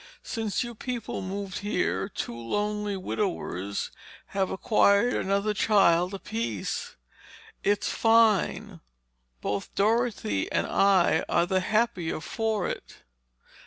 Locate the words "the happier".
11.45-12.19